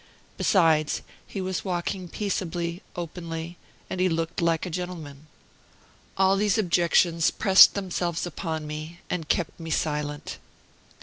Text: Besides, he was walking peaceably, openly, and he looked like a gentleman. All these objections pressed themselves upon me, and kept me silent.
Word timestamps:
Besides, 0.35 1.03
he 1.27 1.41
was 1.41 1.63
walking 1.63 2.07
peaceably, 2.07 2.81
openly, 2.95 3.59
and 3.87 3.99
he 4.01 4.09
looked 4.09 4.41
like 4.41 4.65
a 4.65 4.71
gentleman. 4.71 5.27
All 6.17 6.35
these 6.37 6.57
objections 6.57 7.29
pressed 7.29 7.75
themselves 7.75 8.25
upon 8.25 8.65
me, 8.65 8.99
and 9.11 9.27
kept 9.29 9.59
me 9.59 9.69
silent. 9.69 10.39